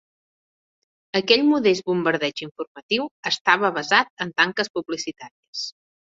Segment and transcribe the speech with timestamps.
[1.17, 5.63] Aquell modest bombardeig informatiu estava basat en tanques publicitàries.